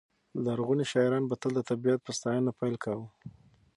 [0.43, 3.07] لرغوني شاعران به تل د طبیعت په ستاینه پیل کاوه.